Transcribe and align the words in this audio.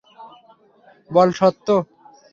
বল, 1.11 1.29
সত্য? 1.39 1.67